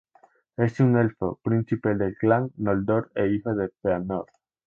[0.57, 4.25] Es un elfo, príncipe del clan Noldor e hijo de Fëanor.